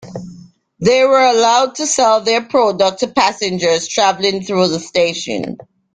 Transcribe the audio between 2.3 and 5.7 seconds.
product to passengers travelling through the station.